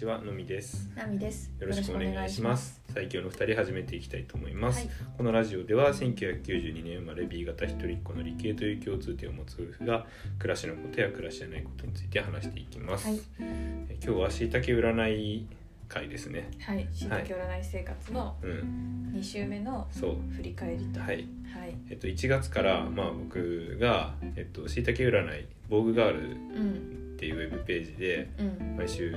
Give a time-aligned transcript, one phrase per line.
[0.00, 0.88] ちはのみです。
[0.96, 1.52] ナミです。
[1.60, 2.80] よろしくお願いします。
[2.94, 4.88] 最強の二人始めていきたいと思います、はい。
[5.18, 10.06] このラジオでは1992年生まれ B 型一人っ子の理系という共通点を持つ夫婦が
[10.38, 13.20] 暮らしのことや暮らしじゃないことについて話していきます、はい。
[13.40, 15.46] え今日はしいたけ占い
[15.86, 16.50] 会ですね。
[16.62, 19.12] はい、しいたけ占い生活のうん。
[19.14, 20.34] 2週目のそう。
[20.34, 21.00] 振り返りと。
[21.00, 21.28] はい。
[21.52, 21.76] はい。
[21.90, 27.16] えっと1月からまあ僕がえっとしいたけ占いボーグガールっうん。
[27.18, 28.76] ていうウェブページでうん。
[28.78, 29.14] 毎週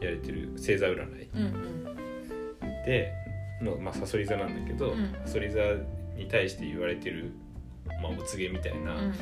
[0.00, 1.42] やれてる星座占いうん。
[1.42, 1.84] うん。
[2.86, 3.12] で
[3.62, 5.60] の、まあ、サソリ座なんだけど、うんサソリ座
[6.16, 7.32] に対して言われてる、
[8.02, 9.14] まあ、お告げみたいなうん。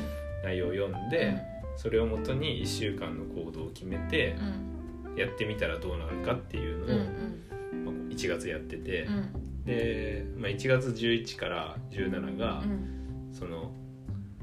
[0.43, 1.35] 内容を読んで、
[1.75, 4.35] それをもとに1週間の行動を決めて
[5.05, 5.15] う、ん。
[5.17, 6.87] やってみたらどうなるかっていううん。
[6.87, 7.85] のを、うん。
[7.85, 9.65] まあ、1月やってて、うん。
[9.65, 13.29] で、まあ、1月11から17が、うん。
[13.33, 13.71] その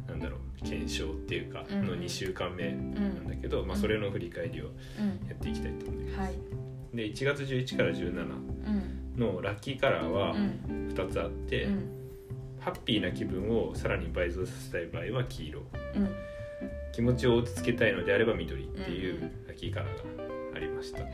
[0.06, 3.28] なんだろう検証っていうかうんの2週間目うなんん。
[3.28, 4.68] だけど、まあ、それの振り返りをう
[5.02, 5.28] ん。
[5.28, 6.18] やっていきたいと思います。
[6.20, 6.32] はい。
[6.94, 9.20] で1月11から17うん。
[9.20, 10.88] のラッキーカラーはうん。
[10.94, 11.92] 2つあって、うん。
[12.60, 15.60] ハッピーな気分をさらに倍増させたい場合は黄色
[15.94, 16.08] うん。
[16.92, 21.10] 気持ちを落ち着けたいのであれば緑っていうラッキーカラーがありました、はい。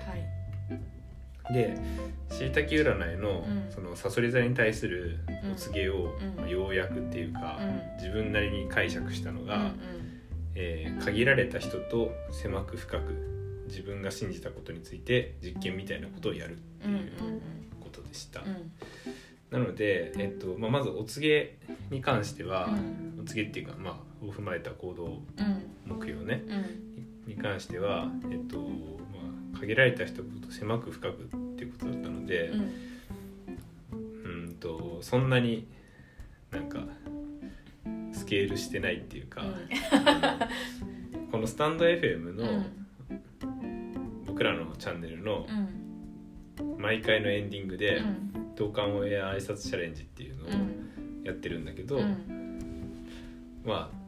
[1.53, 1.77] で
[2.31, 5.19] しいたけ占いのうんそのさそり座に対する
[5.53, 7.97] お告げをうんまあ要約っていうかうん。
[7.99, 9.73] 自分なりに解釈したのが、うん。
[10.55, 16.95] えー限られた人と狭く深く自分が信じたことについて実験みたいなことをやるってうん。
[16.95, 17.01] うん。
[17.01, 17.11] いう
[17.81, 18.71] ことでした、うん。
[19.51, 21.59] なので、えっとまあ、まずお告げ
[21.91, 23.21] に関しては、うん。
[23.23, 23.91] お告げっていうか、ま
[24.23, 25.19] あ、を踏まえた行動うん。
[25.87, 27.35] 目標ねうん。
[27.35, 28.65] に関しては、えっとま
[29.55, 31.29] あ、限られた人と狭く深く
[32.23, 32.73] のでうん。
[34.25, 35.67] うんとそんなに
[36.51, 36.85] なんか
[38.13, 39.43] スケールしてないっていうか、
[41.33, 42.65] このスタンド FM の
[44.27, 45.83] 僕らのチャンネルのうん。
[46.79, 48.33] 毎回のエンディングでうん。
[48.57, 51.23] 「同感オンエア挨拶チャレンジ」っていうのをうん。
[51.25, 53.07] やってるんだけど、うん。
[53.65, 54.03] まあ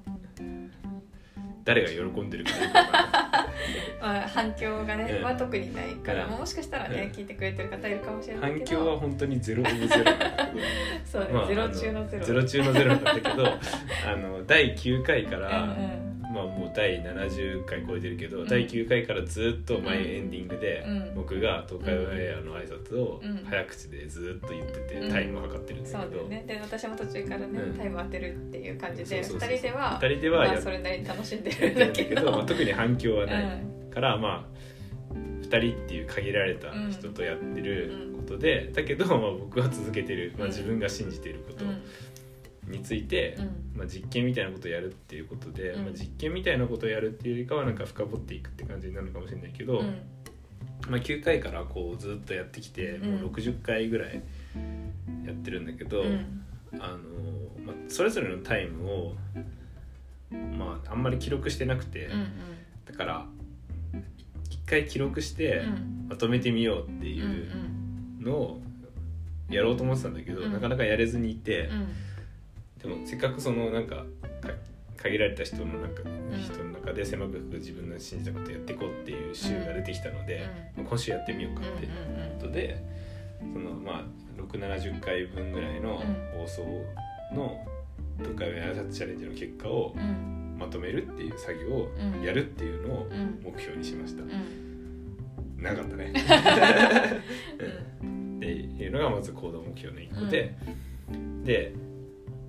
[1.64, 3.23] 誰が喜んでるかよくわかんない
[4.00, 10.60] まあ、反響がね、うんまあ、特にないから、もしかしたらね、うん聞いてくれてる方いるかもしれない反響は本当にゼロオブゼロなんだけど。
[11.04, 13.28] そうね、まあゼロ中のゼロゼロ中のゼロなんだけど。
[14.06, 15.76] あの第9回から、
[16.74, 18.48] 第70回超えてるけど、うん。
[18.48, 21.14] 第9回からずっと毎エンディングで、うん。
[21.14, 25.12] 僕が東海オンエアの挨拶をうん早口でずっと言ってて、うん。
[25.12, 26.44] タイムを測ってるんだけど、そうだよね。
[26.46, 27.74] で私も途中からね、うん。
[27.74, 33.90] タイム当てるっていう感じでそうそうそう2人では二人ではまあ、やっそれなりに楽しんでるんだけど、どまあ、特に反響はない、うん。
[33.90, 40.50] からまあ2人っていう限られた人とやってることで、だけど、まあ、僕は続けてる、まあ、うん。
[40.50, 41.64] 自分が信じていること。
[41.64, 41.82] うん
[42.68, 43.78] について、うん。
[43.78, 45.84] まあ、実験みたいなことをやるっていうことで、うん。
[45.84, 49.98] まあ、実験みたいなことをやるっていうよりかはなんか深掘っていくって感じになるのかもしれないけど、うん。
[50.88, 53.20] まあ、9回からこうずっとやってきて、うん。
[53.22, 54.22] もう60回ぐらい
[55.26, 56.44] やってるんだけど、うん。
[56.78, 59.14] あのまあ、それぞれのタイムを、
[60.30, 62.26] まあ、あんまり記録してなくて、うん
[62.84, 63.26] だから
[64.50, 66.06] 一回記録してうん。
[66.08, 67.48] まとめてみようっていう
[68.20, 68.62] のを
[69.48, 70.52] やろうと思ってたんだけど、うん。
[70.52, 71.88] なかなかやれずにいて、うん
[72.84, 74.04] でもせっかくそのなんかか
[74.98, 80.46] 限られた人の中,、ん人の中で狭く自分の信じたことやっていこうっていう週が出てきたので、
[80.76, 82.82] うまあ今週やってみようかってことで、
[83.40, 84.04] そのまあ
[84.40, 86.02] 670回分ぐらいの
[86.38, 86.62] 放送
[87.34, 87.66] の
[88.22, 90.40] 「どっかや挨拶チャレンジ」の結果をうん。
[90.56, 93.40] まとめるっていう作業をうんやるっていうのをうん。
[93.42, 94.22] 目標にしました。
[94.22, 95.62] うん。
[95.62, 96.12] なかったね。
[98.00, 98.36] うん。
[98.38, 100.54] っていうのがまず行動目標の1個で、
[101.44, 101.72] で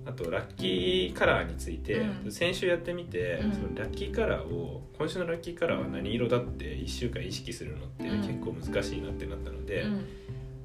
[0.06, 1.94] あとラッキーカラーについて、
[2.24, 2.32] うん。
[2.32, 3.52] 先週やってみて、うん。
[3.52, 8.18] そのラッキーカラーを今週のラッキーカラーは何色だって1週間意識するのってうん。
[8.22, 10.06] 結構難しいなってなったので、うん。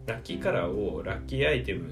[0.05, 1.91] ラッキーカラーをラッキーアイテム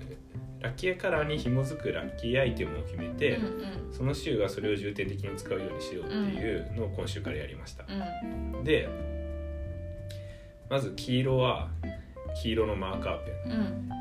[0.61, 7.85] ラッキーカラーに紐づくラッキーアイテムを決めて、うんその週はそれを重点的に使うようにしようっていうのを今週からやりました。
[7.89, 8.63] うん。
[8.63, 8.87] で
[10.69, 11.69] まず黄色は
[12.41, 13.51] 黄色のマーカーペうん。
[13.51, 13.95] ンで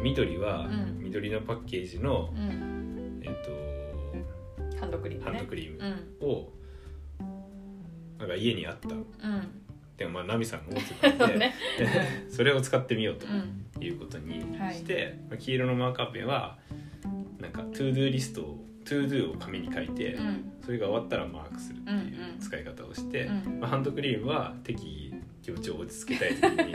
[0.00, 0.98] 緑はうん。
[1.02, 3.20] 緑のパッケージの、うん。
[3.22, 5.38] えっハンドクリーと、ムね。
[5.38, 6.16] ハンドクリーうん。
[6.20, 6.52] ムを、
[8.18, 8.88] なんか家にあった。
[8.88, 9.04] うん。
[9.96, 11.54] でもまあナミさんが持ってたんで、そうね。
[12.30, 13.82] それを使ってみようとうん。
[13.84, 14.74] いうことにはい。
[14.74, 16.58] して、まあ黄色のマーカーペンは
[17.40, 20.52] なんか to do リストを to do を紙に書いて、うん。
[20.62, 22.04] それが終わったらマークするってうんいう
[22.34, 23.60] うん使い方をして、うん。
[23.60, 25.07] まあ、ハンドクリームは適宜
[25.48, 26.72] 気持ちを落ち着けたい時に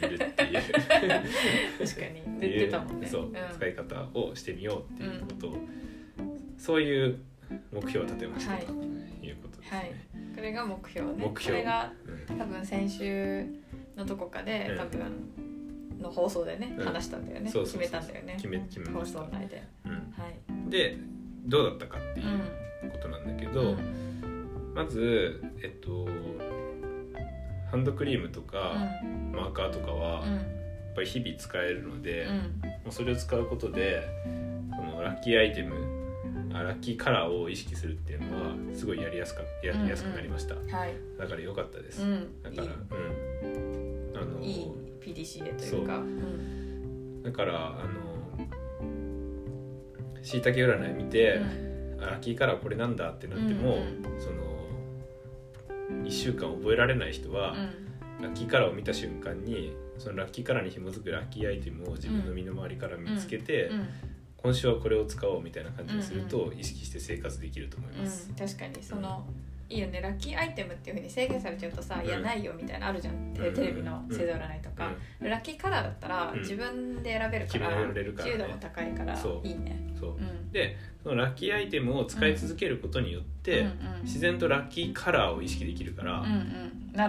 [0.00, 0.62] 塗るっていう。
[0.62, 2.20] 確かに。
[2.20, 3.06] って言ってたもんね。
[3.06, 3.32] そう、ん。
[3.54, 5.56] 使い方をしてみようっていうことを、
[6.56, 7.18] そういう
[7.70, 9.78] 目標を立てました、はいということですね。
[9.78, 9.92] はい。
[10.34, 11.14] これが目標ね。
[11.18, 11.58] 目標。
[11.58, 11.92] これが
[12.30, 12.38] うん。
[12.38, 13.46] 多分先週
[13.94, 14.78] のどこかで、うん。
[14.78, 16.84] 多分の放送でね、うん。
[16.86, 17.52] 話したんだよね。
[17.52, 18.34] 決めたんだよね。
[18.36, 19.18] 決め決め放ました。
[19.18, 19.62] 送内で。
[19.84, 19.92] うん。
[19.92, 19.98] は
[20.66, 20.70] い。
[20.70, 20.96] で
[21.44, 22.26] どうだったかっていう
[22.88, 23.52] うことなんだけん。
[23.52, 23.76] ど、
[24.74, 26.08] まずえっと
[27.74, 28.76] ハンドクリームとか、
[29.32, 30.34] マーカーとかは、うん。
[30.34, 32.36] やっぱり日々使えるので、うん。
[32.36, 32.42] も
[32.90, 34.06] うそれを使うことで
[34.76, 35.74] そのラッキーアイテム
[36.52, 40.94] あラッキーカラーを意識するっていうのはすごいやりやすかやりやすくなりました、はい。
[41.18, 42.42] だから良かったです、うん。
[42.44, 44.12] だからうん。
[44.14, 45.96] あのいい PDCA というか。
[45.96, 46.02] う。
[46.02, 47.22] ん。
[47.24, 47.84] だからあ
[48.38, 48.46] の
[50.22, 51.40] しいたけ占い見て、
[52.00, 54.20] あラッキーカラーこれなんだってなっても、うん。
[54.20, 54.43] その
[55.90, 57.54] 1週間覚えられない人は、
[58.20, 63.80] ラッキーカラーを見た瞬間にそのラッキーカラーに紐づくラッキーアイテムを自分の身の回りから見つけて、うん。
[63.80, 63.88] うん。
[64.36, 68.28] 今週はこれを使おうみたいな感じにすると、意識して生活できると思います。
[68.28, 69.26] うん、確かにその
[69.68, 72.06] いいよねラッキーアイテムっていうふうに制限されちゃうとさ、うん。
[72.06, 76.40] いやないよみたいなのあるじゃんテレビの星座占いとか、ラッキーカラーだったらうん。
[76.40, 79.80] 自分で選べるから,、自由度も高いからいいね。
[80.52, 83.66] でそのラッキーアイテムを使い続けることによって、
[84.02, 86.24] 自然とラッキーカラーを意識できるから、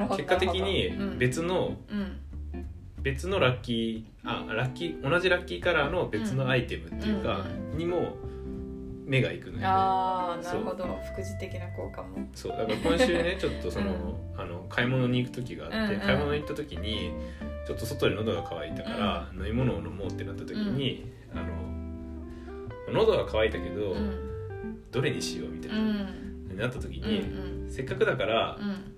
[0.09, 1.77] 結果的に別の、
[3.01, 7.77] 別のラッキーあラッキー同じラッキーカラーの別のアイテムっていうか、うん。
[7.77, 8.17] にも
[9.05, 9.59] 目がいくのよ。
[9.59, 9.65] ね。
[9.65, 10.99] ああなるほど。
[11.13, 12.27] 副次的な効果も。
[12.33, 12.57] そう。
[12.57, 13.93] だから今週ね ちょっとその,、う
[14.35, 15.99] あの買い物に行く時があって、うんうん。
[15.99, 17.11] 買い物に行った時に
[17.65, 24.21] ちょっと外で喉が渇いたから、飲み物を飲もうってなった時に、あの喉が渇いたけど、うん。
[24.91, 26.57] どれにしようみたいな、うん。
[26.57, 28.91] なった時うんに、せっかくだからうん。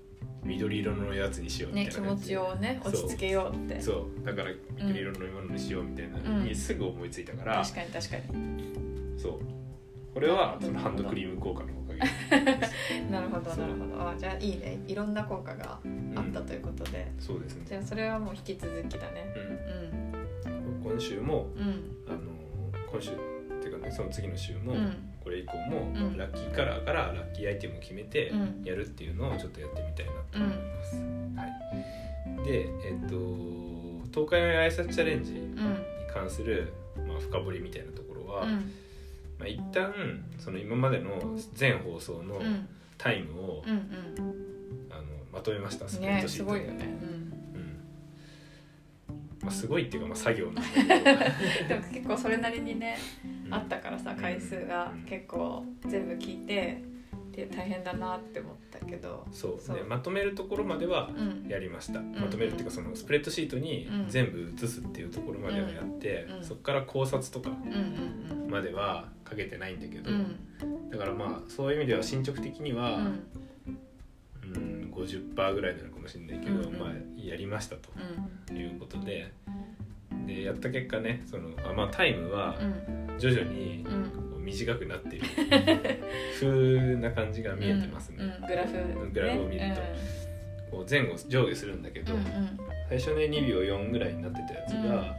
[0.44, 2.28] 緑色のやつにしようみね気持たいな感じ。
[2.28, 3.80] で、ちをね落ち着けようって。
[3.80, 4.24] そう。
[4.24, 6.54] だから緑色の飲み物にしようみたいなのにうん。
[6.54, 9.18] すぐ思いついたから、確かに確かに。
[9.18, 9.57] そう
[10.14, 11.98] これはそのハンドクリーム効果のおかげ。
[13.10, 14.08] なるほどなるほど。
[14.08, 14.78] あじゃあいいね。
[14.86, 19.32] いろんな効果がうんあったということで、そうですね、じゃあそれはもう引き続きだね。
[20.46, 20.48] う
[20.86, 21.62] ん、今週もうん。
[21.62, 22.18] うんあの
[22.90, 23.14] 今週っ
[23.60, 24.92] ていうかねその次の週も、うん。
[25.22, 26.16] これ以降も、うん。
[26.16, 28.62] ラッキーカラーからラッキーアイテムを決めてうん。
[28.64, 30.96] やるっていうのをちょっとやってみたいなと思います、
[31.36, 31.44] は
[32.42, 33.16] い、でえっと
[34.10, 35.78] 東海の挨拶チャレンジにうん。
[36.12, 36.72] 関する、
[37.06, 38.72] まあ、深掘りみたいなところは、うん
[39.38, 39.92] まあ、一旦
[40.38, 42.68] その今までの全放送のうん。
[42.98, 43.86] タイムを、うんうん。
[44.90, 45.02] あの
[45.32, 46.84] まとめましたスプレッねドシートにすごいよね、
[47.54, 47.80] うん。
[49.40, 50.84] まあ、すごいっていうか、まあ、作業なんだけど。
[50.84, 52.98] うん、でも結構それなりにね
[53.46, 53.54] うん。
[53.54, 55.02] あったからさ回数がうん。
[55.04, 56.82] 結構全部聞いて
[57.32, 59.26] で大変だなって思ったけど。
[59.32, 59.76] そうそう。
[59.76, 61.48] ねまとめるところまではうん。
[61.48, 62.12] やりました、ん。
[62.12, 64.08] まとめるっていうかそのスプレッドシートにうん。
[64.08, 66.44] 全部写すっていうところまではやって、うん。
[66.44, 67.50] そこから考察とか
[68.48, 70.10] まではかけてないんだけど、
[70.90, 73.28] だからまあそういう意味では進捗的には、うん。
[74.42, 76.78] うん、50%ぐらいなのかもしれないけど、うんうん。
[76.78, 77.90] まあやりましたと
[78.50, 78.56] うん。
[78.56, 79.32] いうことで
[80.26, 83.18] でやった結果ねそのあ、まあ、タイムはうん。
[83.18, 83.84] 徐々に
[84.48, 85.26] 短くなっている。
[86.40, 89.80] 風な感じが見えてますね、うんうんグラフ、ね、グラフを見ると。
[90.70, 92.58] こう前後上下するんだけど、うんうん。
[92.88, 95.16] 最初ね2秒4ぐらいになってたやつが、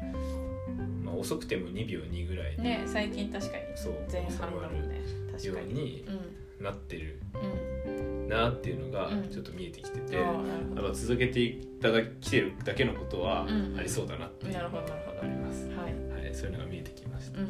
[1.04, 3.64] まあ、遅くても2秒2ぐらいね最近確かに。
[3.76, 5.72] そう前半だもんねよ確かに。
[5.72, 8.28] うにうんなってるうん。
[8.28, 9.30] なっていうのがうん。
[9.30, 10.84] ちょっと見えてきてて、ああなるほど。
[10.84, 13.76] やっぱ続けていただきてるだけのことはうん。
[13.78, 14.54] ありそうだなっていう。
[14.54, 15.22] なるのがほどなるほど。
[15.22, 16.24] あります、はい。
[16.26, 17.44] はい、そういうのが見えてきました、う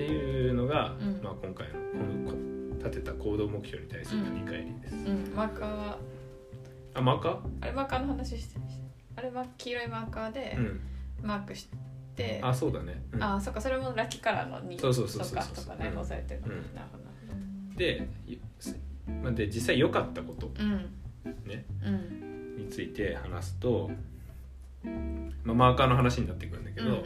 [0.00, 1.20] っていうのが、うん。
[1.22, 2.36] まあ、今回のこのこ
[2.78, 5.06] 立てた行動目標に対する振り返りです、ん。
[5.06, 5.34] うん。
[5.36, 5.98] マーカーは？
[6.94, 8.58] あマーカあれマーカーの話して
[9.14, 10.58] あれは黄色いマーカーで
[11.22, 11.68] マークし
[12.16, 13.22] て、あそうだね、うん。
[13.22, 13.60] あそっか。
[13.60, 15.94] それもラッキーカラーの2そうそうそうそうかとかねうん。
[15.96, 17.04] 載されてるの、うんなるほど
[17.76, 18.08] で
[19.36, 20.46] で実際良かったこと
[21.46, 21.66] ね。
[21.84, 22.56] うん。
[22.56, 23.90] について話すと、
[25.44, 27.04] まあ、マーカーの話になってくるんだけど、うん。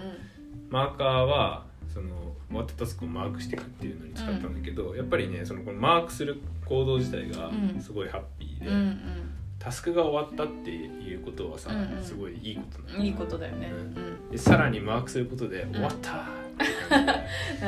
[0.71, 2.09] マーカーはその
[2.49, 7.81] 終わったタスクをマークしていくっていうのに使ったんだけど、やっぱりねそのこのマークする行動自体がうん。
[7.81, 9.31] すごいハッピーで、うんうん。
[9.59, 12.03] タスクが終わったっていうことはさ、うんうん。
[12.03, 14.29] すごいいいことなんいいことだよね、ううん。
[14.29, 17.13] んでさらにマークすることで終わったーって感な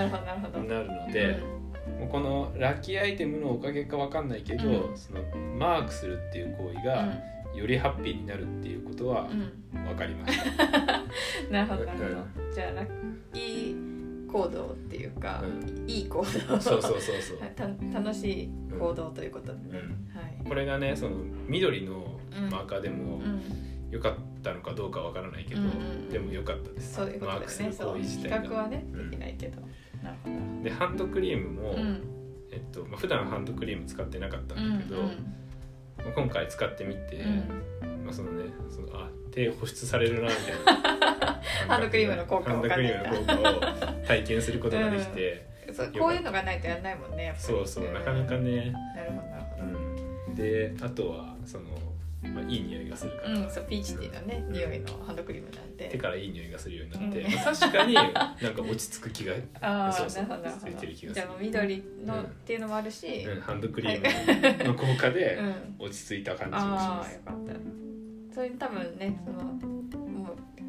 [0.03, 0.59] るほどなるほど。
[0.59, 1.43] じになるので、
[2.01, 4.97] もうこのラッキーアイテムのおかげかわかんないけど、うん。
[4.97, 5.23] その
[5.59, 7.09] マークするっていう行為が
[7.55, 9.41] よりハッピーになるっていうことはうん。
[9.41, 9.53] うん
[9.87, 10.65] 分かりました、
[11.53, 12.05] なるほどなるほ
[12.45, 12.53] ど。
[12.53, 12.87] じゃあラッ
[13.33, 13.96] キー
[14.27, 16.25] 行動っていうか、ういい行動。
[16.31, 19.53] そうそうそうそう、た楽しい行動ということで。
[19.53, 20.19] ね、うん。
[20.19, 20.49] はい。
[20.49, 21.17] これがねその
[21.49, 22.51] 緑のうん。
[22.51, 23.41] マーカーでもうん。
[23.91, 25.61] 良かったのかどうかわからないけど、
[26.11, 26.95] でも良かったです。
[26.95, 27.99] そういうことだよマークするねそう。
[27.99, 29.11] 比較はねうん。
[29.11, 29.61] できないけど、
[30.03, 30.65] なるほど。
[30.65, 31.75] でハンドクリームも、
[32.51, 35.03] えっとまあ、普段ハンドクリーム使ってなかったんだけど、
[36.15, 37.25] 今回使ってみて、
[37.83, 38.05] うん。
[38.05, 41.16] まあそのねそのあ手保湿されるなみたいな
[41.69, 42.63] ハンドクリームの効果を
[44.07, 49.79] 体験することができて、そうこういうのがないとやらないもんねそうそうなかなかね、なるほどなるほど。
[50.29, 51.65] うん、であとはその、
[52.23, 57.33] まあ、いい匂いがするから、うん、そうピーチティーのね、うん匂いのハンドクリームなんで手からいい匂いがするようになって、うん。
[57.33, 61.27] まあ確かになんか落ち着く気が、 ああそうそうなるほどなるほついてる気がする。
[61.41, 65.87] 緑のうんっていうのもあるし、うん、ハンドクリームの効果でうん。
[65.87, 67.11] 落ち着いた感じがしあます。
[67.11, 68.35] あよかった。
[68.35, 70.06] それに多分ねその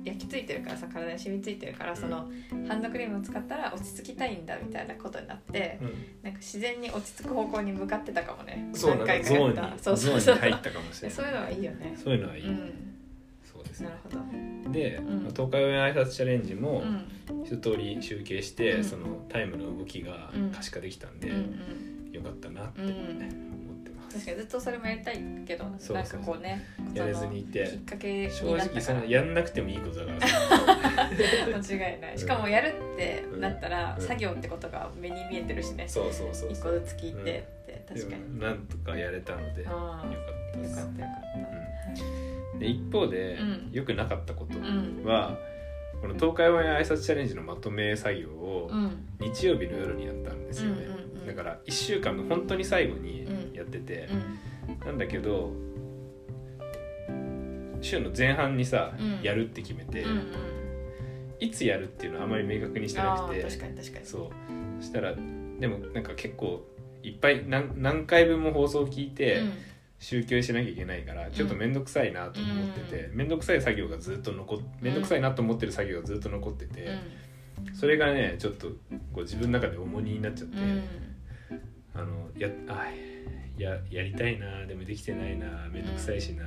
[0.08, 1.98] 焼き付いてるからさ体に染みついてるから、うん。
[1.98, 2.30] その
[2.68, 5.88] ハンドクリームを使ったら落ち着きたいんだみたいなことになって、うん。
[6.24, 8.70] なんか自然に落ち着く方向に向かってたかもね。
[8.74, 9.76] そうなん何かゾーン回かやった。
[9.76, 10.36] にそうそうそう。
[10.36, 11.18] 入ったかもしれない。
[11.18, 11.98] そういうのはいいよね。
[12.04, 12.74] そういうのはいい、うん。
[13.44, 13.90] そうですね。
[13.90, 14.72] なるほど。
[14.72, 15.24] で、うん。
[15.24, 16.84] まあ東海オンエア挨拶チャレンジも
[17.30, 17.44] うん。
[17.46, 18.84] 一通り集計して、うん。
[18.84, 22.12] そのタイムの動きが可視化できたんで、うんうん。
[22.12, 22.82] よかったなって。
[22.82, 23.47] うん
[24.18, 27.66] 確かにずっとそれもやりたいけどそうなんかこうねやれずにいて。
[27.66, 30.28] きっかけに正直そのやんなくてもいいことだからさ。
[31.78, 32.18] 間違いない。
[32.18, 34.06] しかもやるってなったらうん。
[34.06, 35.88] 作業ってことが目に見えてるしね。
[35.88, 38.40] そうそうそう一個ずつ聞いてって確かに。
[38.40, 40.80] なんとかやれたのでよかあったです。
[40.80, 41.12] あよかったよか
[42.56, 43.70] っで一方でうん。
[43.72, 45.04] 良くなかったことたうん。
[45.04, 45.38] は、
[46.02, 49.08] この東海オンエア挨拶チャレンジのまとめ作業をうん。
[49.20, 51.28] 日曜日の夜にやったんですよね、うんうんうん。
[51.28, 53.27] だから1週間の本当に最後にうん
[53.58, 54.08] やってて。
[54.68, 54.86] う、ん。
[54.86, 55.52] なんだけど
[57.82, 59.22] 週の前半にさ、うん。
[59.22, 60.06] やるって決めて、
[61.40, 63.44] いつやるっていうのはあまり明確にしてなくて。
[63.44, 64.06] 確かに確かに。
[64.06, 64.30] そう。
[64.80, 65.14] そしたら
[65.60, 66.66] でもなんか結構
[67.04, 69.54] いっぱい何何回分も放送を聞いて、うん。
[70.00, 76.90] 集計しなきゃいけないからちょっと面倒くさいなと思ってて面倒、くさい作業がずっと残っ面倒くさいなと思ってる作業がずっと残ってて、
[77.74, 78.74] それがねちょっとこ
[79.18, 80.84] う自分の中で重荷になっちゃって、うん
[81.98, 82.86] あのやあ
[83.58, 86.44] ややりたいなでもできてないな面倒くさいしな、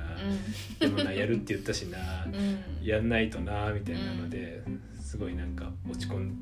[0.79, 2.33] でもなやるって言ったしなうん。
[2.35, 4.63] うんやんないとなみたいなので
[4.99, 6.33] すごいなんか落ち込む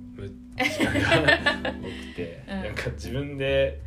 [0.57, 2.63] 時間が 多くて、うん。
[2.63, 3.81] なんか自分で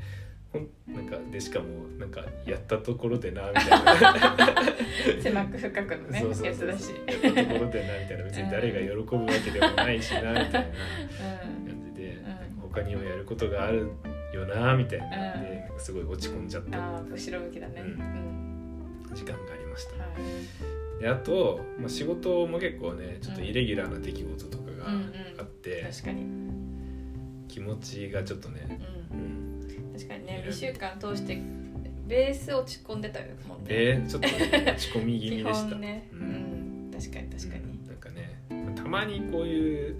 [0.52, 1.66] ほんなんかでしかも
[1.98, 4.56] なんかやったところでなみたいな。
[5.22, 6.90] 狭く深くのねそうそうそうやつだし。
[7.06, 8.24] やったところでなみたいな。
[8.24, 8.86] 別に誰が喜
[9.16, 10.62] ぶわけでもないしなみたいなうん。
[11.68, 12.34] 感じで、んなん。
[12.34, 13.88] か他にもやることがある
[14.32, 15.36] よなみたいな。
[15.36, 17.80] ので、すごい落ち込んじゃった後ろ向きだね。
[17.80, 17.90] ううん。
[17.90, 20.02] ん時間がありました。
[20.02, 20.08] は
[20.98, 21.02] い。
[21.02, 24.86] であと、まあ、仕事も結構ねちょっとイレギュラーな出来事とかが
[25.40, 26.22] あって、確かに。
[27.48, 28.80] 気持ちがちょっとね、
[29.12, 29.60] ううん。
[29.60, 31.38] ん、確かにね2週間通して
[32.06, 33.68] ベース落ち込んでたもんね。
[33.68, 35.66] でちょっとね落ち込み気味でした。
[35.68, 36.08] 基本ね。
[36.12, 36.88] ううん。
[36.88, 37.64] ん確かに確かに。
[37.64, 37.86] うん。
[37.86, 39.96] なんかねたまにこういう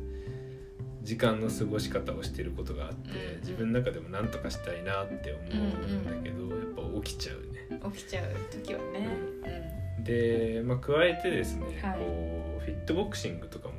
[1.12, 7.36] 時間の過ごし方をしてることがあって、自分の中でも何とかしたいなって思うんだけど、やっぱ起きちゃう。
[7.52, 7.80] ね。
[7.94, 10.02] 起きちゃう時はね。
[10.02, 11.98] で、まあ、加えてですね、はい。
[11.98, 13.74] こうフィットボクシングとかも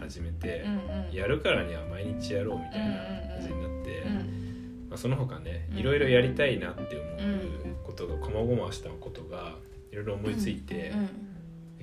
[0.00, 0.64] 始めて、
[1.12, 2.96] やるからには毎日やろうみたいな
[3.34, 9.56] 感じになって、うんまあ、その他ねうんいろいろやりたいなって思うことがこまごましたことが
[9.92, 10.92] いろいろ思いついて、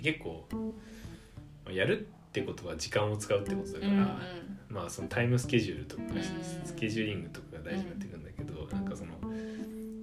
[0.01, 0.47] 結構
[1.65, 4.07] まあやるってことは時間を使うってことだから、うんうん
[4.69, 6.23] まあそのタイムスケジュールとか、うん
[6.65, 8.23] スケジューリングとかが大事になってくるん。
[8.23, 9.11] だけど、なんかその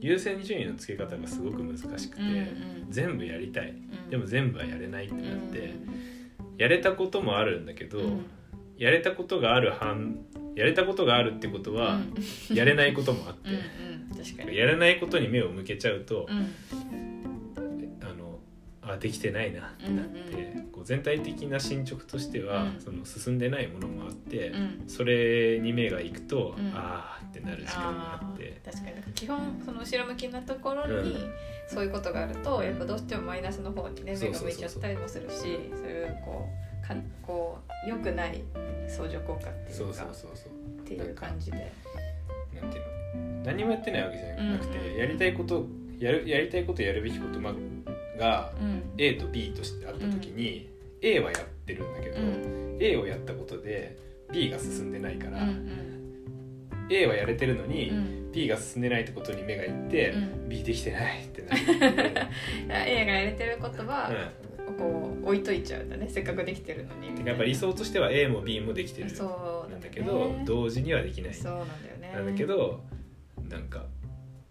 [0.00, 2.86] 優先順位の付け方がすごく難しくて、うんうん。
[2.90, 3.70] 全部やりたい。
[3.70, 4.10] うん。
[4.10, 5.74] でも全部はやれないってなうんって、
[6.58, 8.26] やれたこともあるんだけど、うん。
[8.76, 10.18] やれたことがある半
[10.54, 12.00] やれたことがあるってことは、
[12.50, 12.56] うん。
[12.56, 13.50] やれないこともあって、
[14.46, 16.52] うんやれないことに目を向けちゃうと、うん
[18.94, 22.80] あできてないなってなって、うんこう全体的な進捗としては、うん。
[22.80, 24.84] その進んでないものもあって、うん。
[24.86, 26.68] それに目がいくと、うん。
[26.74, 28.60] ああってなる時間があって。
[28.64, 28.94] 確かに。
[28.94, 31.32] なんか基本その後ろ向きなところにうん。
[31.68, 36.48] そういうことがあるとやっぱどうしてもマイナスの方に目が向いちゃったりもするしそういうこ
[36.82, 38.42] うかこう良くない
[38.88, 41.70] 相乗効果っていそううかそうそうそうっていう感じで。
[42.58, 42.84] なんていう
[43.16, 43.44] の？
[43.44, 45.66] 何もやってないわけじゃなくて、うんやりたいこと
[45.98, 47.52] やるやりたいことやるべきこと、ま、
[48.18, 48.82] がうん。
[48.98, 50.68] A と B としてあった時に、
[51.00, 52.78] A はやってるんだけど、うん。
[52.80, 53.96] A をやったことで
[54.32, 55.88] B が進んでないから、うん
[56.90, 58.32] A はやれてるのに、うん。
[58.32, 60.48] B が進んでないってことに目がいって、うん。
[60.48, 61.60] B できてないってなる、
[62.64, 64.76] うん、映画やれてることはうん。
[64.76, 66.08] こう置いといちゃうんだね。
[66.08, 71.34] せっかくできてるのにやっぱ理想としては A も B もできてるなんだけど、ね同時にはできない。
[71.34, 72.12] そうなんだよね。
[72.14, 72.84] なんだけど
[73.48, 73.84] なんか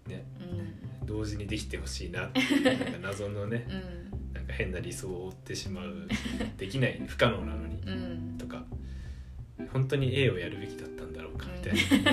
[0.08, 0.26] ね。
[0.40, 0.77] うん
[1.08, 4.34] 同時にできてほしいなっていうなんか謎のねうん。
[4.34, 6.08] なんか変な理想を追ってしまう
[6.58, 8.36] できない不可能なのにうん。
[8.38, 8.64] とか
[9.72, 12.04] 本当に A をやるべきだったんだろうかみたい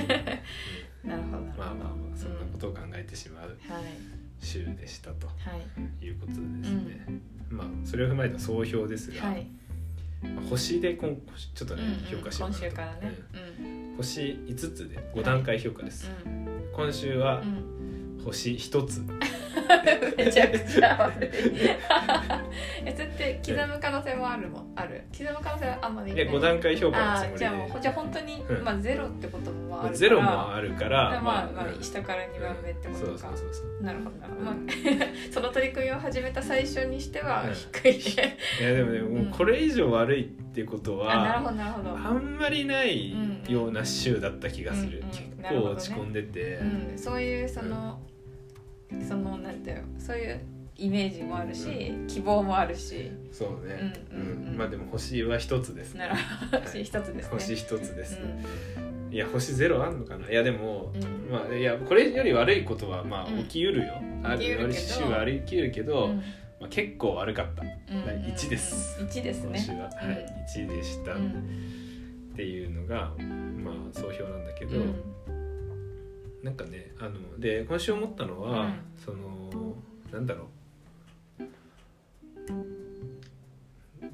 [1.05, 1.43] な、なるほど。
[1.43, 3.85] まあまあまあそんなことを考えてしまうはい。
[4.41, 5.33] 週でしたとは
[6.01, 6.05] い。
[6.05, 7.21] いうことでですね、
[7.51, 9.47] まあそれを踏まえた総評ですが、はい。
[10.23, 11.17] まあ星でこん
[11.55, 12.19] ちょっとね、うんうん。
[12.19, 12.71] 評価しよう今かなと。
[12.71, 13.15] 週からね。
[13.61, 13.97] うん。
[13.99, 16.71] 星5つで5段階評価です、うん。
[16.73, 17.75] 今週はうん
[18.25, 19.01] 星1つ、
[20.17, 21.31] めちゃくちゃ悪い。
[22.85, 24.73] えそれって刻む可能性もあるもん。
[24.77, 25.05] ある。
[25.17, 28.65] 刻む可能性はあんまりいや5段階評価のあつもりーじゃあもうでじゃあ本当に、うん。
[28.65, 29.97] まあゼロってこともまああるから。
[29.97, 33.83] ゼロもあるからまあまあうん下から2番目ってことか、そうそうそうそう。
[33.83, 34.11] なるほど
[34.43, 34.55] まあ、
[35.31, 37.55] その取り組みを始めた最初にしてはうん。
[37.55, 41.91] 低いね、いやでもねもうこれ以上悪いってことは、あなるほどなるほど。
[41.91, 43.15] あんまりない
[43.49, 48.01] ような週だった気がする、うんうん結構落ち込んでて、うん、そういうその、
[49.09, 50.41] そのなんていうのそういう
[50.77, 53.11] イメージもあるし、希望もあるし。
[53.33, 54.57] そうね、うんうんうん。
[54.57, 56.63] まあでも星は一つですなるほど。
[56.63, 57.29] 星一つですね。
[57.31, 58.19] 星一つです、
[58.79, 59.13] うん。
[59.13, 60.29] いや星ゼロあんのかな？
[60.29, 61.31] いやでも、うん。
[61.31, 63.39] まあいやこれより悪いことはまあうん。
[63.45, 64.67] 起きうるよ、あるけど。
[64.67, 66.17] る週は起きうるけど、うん。
[66.61, 67.69] まあ、結構悪かった、うん。
[67.69, 69.01] うんうん1です。
[69.01, 69.59] 1ですね。
[69.79, 70.27] は、うんはい。
[70.57, 73.13] 1でした、うっんていうのが
[73.63, 75.14] まあ総評なんだけど、うん
[76.45, 78.75] なんかねあので今週思ったのは、うん。
[79.03, 79.75] その
[80.13, 80.49] なんだろう。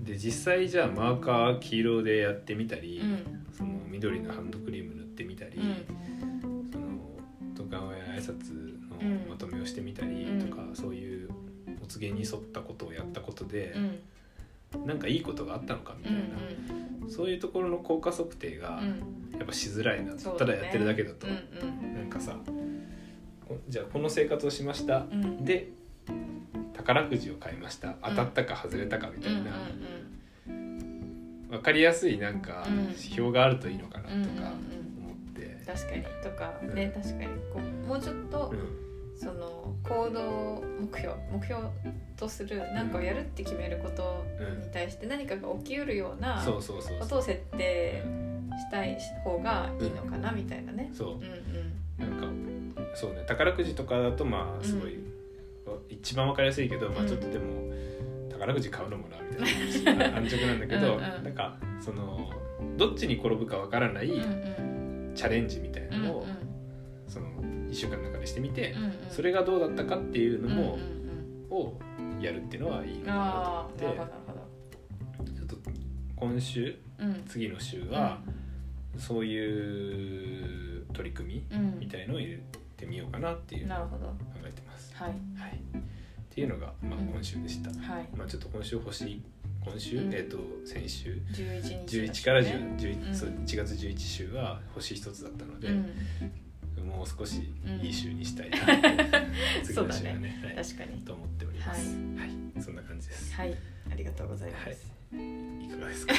[0.06, 3.44] で実際じゃあマーカー黄色でやってみたり、うん。
[3.52, 6.70] その緑のハンドクリーム塗ってみたり、うん。
[6.72, 6.86] その
[7.56, 8.54] とか親挨拶
[8.88, 11.30] のうんまとめをしてみたりとか、そういう
[11.82, 13.74] お告げに沿ったことをやったことで
[14.74, 14.86] う、ん。
[14.86, 22.36] なんかいいことがあったのかみうんたいな、そういうところの効果測定がうんやっぱしづらいな、そうただやってるだけだと、うんなんかさ
[23.48, 25.24] こじゃあこの生活をしました、うん。
[25.24, 25.68] うんで
[26.74, 27.96] 宝くじを買いました。
[28.02, 29.68] 当たったか外れたかみたいな、
[31.50, 34.34] 分かりやすいなんか標があるといいのかなとかうんうんうん。
[34.34, 36.02] 思って、確かに。
[36.22, 36.74] とかうん。
[36.74, 37.26] ね確かに。
[37.52, 38.90] こうもうちょっとうん。
[39.14, 41.62] その行動目標目標
[42.16, 44.24] とする何かをやるって決めること
[44.64, 46.98] に対して何かが起きうるようなそうそうそうそう。
[47.00, 48.02] ことを設定
[48.58, 50.90] したい方がいいのかなみたいなね。
[50.92, 51.14] そう。
[51.14, 52.10] うんうん。
[52.10, 52.26] なんか
[52.94, 53.24] そうね。
[53.26, 54.98] 宝くじとかだとまあすごい、
[55.88, 57.72] 一番わかりやすいけど、まあちょっとでも
[58.30, 60.16] 宝くじ買うのもなみたいな。
[60.16, 61.00] 安直なんだけどうんうん。
[61.00, 62.30] なんかその
[62.76, 65.12] どっちに転ぶかわからないうんうん。
[65.14, 66.26] チャレンジみたいなうんのを、
[67.06, 68.92] その1週間の中でしてみて、うんうん。
[69.10, 71.00] それがどうだったかっていうのも、うんうん
[71.50, 71.66] うん。
[71.66, 71.80] を
[72.20, 74.06] やるっていうのはいいのかなと思っ。
[74.06, 75.32] て。
[75.32, 75.56] ちょっと
[76.16, 77.22] 今週うん。
[77.26, 78.20] 次の週は、
[78.98, 81.78] そういう取り組みうん。
[81.78, 82.38] みたいのを入れ
[82.76, 83.96] てみようかなっていうのを考
[84.44, 84.94] えてます。
[84.94, 85.08] はい。
[85.08, 85.14] は
[85.48, 85.80] い、っ
[86.30, 87.06] ていうのが、まあ、うん。
[87.08, 87.70] 今週でした。
[87.70, 88.08] はい。
[88.16, 89.22] まあ、ちょっと今週欲しい
[89.64, 90.14] 今週、うん。
[90.14, 93.14] えっ、と先週？11日11からね10 11うん。
[93.14, 96.88] そう1月11週は星一つだったので、うん。
[96.88, 99.30] もう少しいい週にしたいな、うだね
[99.62, 101.00] の週はねはい確かに。
[101.02, 101.96] と思っております。
[102.16, 103.34] はい、そんな感じです。
[103.34, 103.56] はい。
[103.90, 104.76] ありがとうございます、はい、
[105.16, 106.14] いかがですか？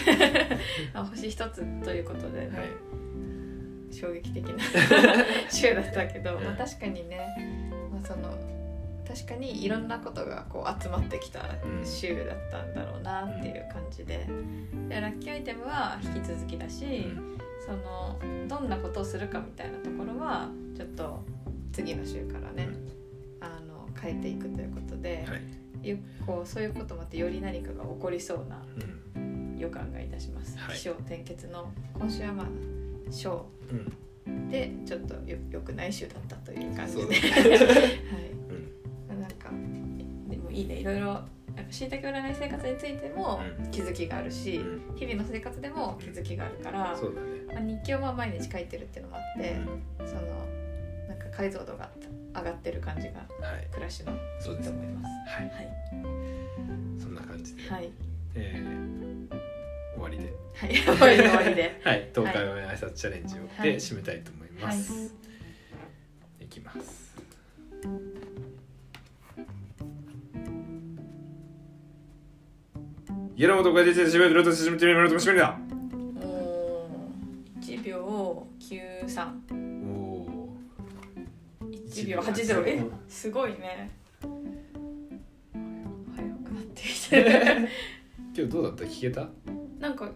[1.02, 4.56] あ星一つということでね、はい、衝撃的な
[5.50, 7.20] 週だったけど、うんまあ、確かにね、
[7.92, 8.38] まあ、その
[9.08, 11.42] 確かにいろんなことがこう集まってきた
[11.84, 14.26] 週だったんだろうなっていう感じで。
[14.90, 17.38] でラッキーアイテムは引き続きだし、うん。
[17.66, 21.24] そのどんなことをするかみたいなところはちょっと
[21.72, 22.68] 次の週からね、
[24.02, 25.36] 変えていくということで、は
[25.84, 28.62] い、よこうそういうこともあってより何かが起こりそうな
[29.16, 30.58] うん、予感がいたします。
[30.58, 30.78] はい。
[30.78, 32.48] 気象転結の今週はまあ
[33.12, 33.46] 小
[34.28, 38.32] うん、でちょっとよ良くない週だったという感じで、 はい、
[39.10, 39.50] うん、なんか
[40.30, 40.76] でもいいね。
[40.76, 43.72] いろいろやっぱしいたけ占い生活についてもうん。
[43.72, 44.96] 気づきがあるし、うん。
[44.96, 47.28] 日々の生活でも気づきがあるから、そうだね。
[47.54, 49.56] まあ、日記をまあ毎日書いてるっていうのもあって、
[50.06, 50.22] その
[51.08, 51.90] なんか解像度が
[52.34, 54.80] 上がってる感じがはい、暮らしのそうですいいと。
[54.80, 55.06] 思います。
[55.36, 55.68] はい、はい
[57.02, 57.92] そんな感じで、はい
[58.36, 59.42] えー
[59.94, 61.80] 終わりで、はい終わり終わりで。
[61.84, 65.14] はい、東海オンエア挨拶チャレンジをはいで締めたいと思います。
[66.40, 67.12] い、きます。
[73.36, 75.58] 家の元が出てしまうとロトしてみてみるとしめだ。
[76.22, 79.41] おー1秒93おお
[81.92, 83.90] 1秒80えすごいね。
[84.24, 84.34] 早く
[86.54, 87.30] なってきてる。
[87.30, 87.68] ー。
[88.34, 88.86] 今日どうだった？
[88.86, 89.28] 聞けた？
[89.80, 90.10] なんか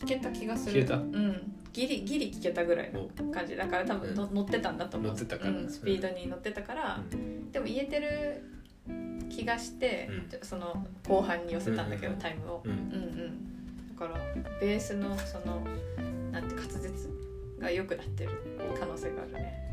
[0.00, 0.80] 聞けた気がする。
[0.82, 0.96] 聞けた？
[0.96, 1.52] うん。
[1.72, 3.54] ギリギリ聞けたぐらいの感じ。
[3.56, 5.12] だから多分の乗ってたんだと思う。
[5.12, 5.50] 乗ってたから。
[5.50, 7.00] うん、スピードに乗ってたから、
[7.52, 8.42] でも言えてる
[9.30, 10.40] 気がして、うん。
[10.46, 12.18] その後半に寄せたんだけど、うん。
[12.18, 12.72] タイムを、うん。
[12.72, 13.94] うんうん。
[13.96, 14.20] だから
[14.60, 15.62] ベースのその
[16.32, 16.90] なんて滑舌
[17.60, 18.30] が良くなってる
[18.78, 19.71] 可能性があるね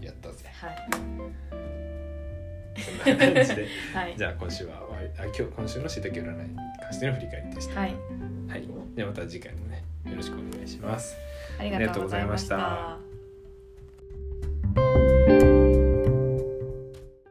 [0.00, 0.44] やったぜ。
[0.52, 0.88] はい。
[2.80, 3.66] そんな感じで。
[3.94, 4.14] はい。
[4.16, 5.08] じゃあ今週は終わり。
[5.20, 7.94] あ今日今週のしいたけ占いに関しての振り返りでしたはい。
[8.48, 11.16] はい、ではまた次回もねよろしくお願いします。
[11.58, 12.97] ありがとうございました